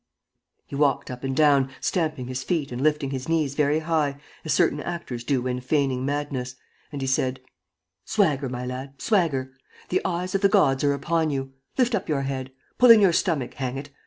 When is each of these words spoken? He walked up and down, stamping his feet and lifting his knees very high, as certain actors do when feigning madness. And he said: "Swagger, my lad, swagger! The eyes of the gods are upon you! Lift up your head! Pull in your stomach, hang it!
He 0.65 0.75
walked 0.75 1.11
up 1.11 1.23
and 1.23 1.35
down, 1.37 1.69
stamping 1.79 2.25
his 2.25 2.41
feet 2.41 2.71
and 2.71 2.81
lifting 2.81 3.11
his 3.11 3.29
knees 3.29 3.53
very 3.53 3.81
high, 3.81 4.17
as 4.43 4.51
certain 4.51 4.79
actors 4.79 5.23
do 5.23 5.43
when 5.43 5.61
feigning 5.61 6.03
madness. 6.03 6.55
And 6.91 7.01
he 7.01 7.07
said: 7.07 7.39
"Swagger, 8.03 8.49
my 8.49 8.65
lad, 8.65 8.99
swagger! 8.99 9.53
The 9.89 10.01
eyes 10.03 10.33
of 10.33 10.41
the 10.41 10.49
gods 10.49 10.83
are 10.83 10.93
upon 10.93 11.29
you! 11.29 11.53
Lift 11.77 11.93
up 11.93 12.09
your 12.09 12.23
head! 12.23 12.51
Pull 12.79 12.89
in 12.89 12.99
your 12.99 13.13
stomach, 13.13 13.53
hang 13.53 13.77
it! 13.77 13.91